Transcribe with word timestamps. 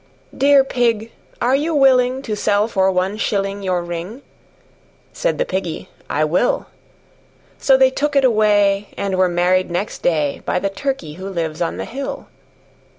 III. 0.33 0.39
"Dear 0.39 0.63
Pig, 0.63 1.11
are 1.43 1.55
you 1.55 1.75
willing 1.75 2.23
to 2.23 2.35
sell 2.35 2.67
for 2.67 2.89
one 2.89 3.17
shilling 3.17 3.61
Your 3.61 3.83
ring?" 3.83 4.23
Said 5.13 5.37
the 5.37 5.45
Piggy, 5.45 5.89
"I 6.09 6.25
will." 6.25 6.65
So 7.59 7.77
they 7.77 7.91
took 7.91 8.15
it 8.15 8.25
away, 8.25 8.87
and 8.97 9.15
were 9.15 9.29
married 9.29 9.69
next 9.69 10.01
day 10.01 10.41
By 10.43 10.57
the 10.57 10.71
Turkey 10.71 11.13
who 11.21 11.29
lives 11.29 11.61
on 11.61 11.77
the 11.77 11.85
hill. 11.85 12.25